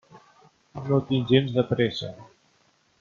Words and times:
No 0.87 0.99
tinc 1.11 1.29
gens 1.35 1.53
de 1.59 1.67
pressa. 1.75 2.13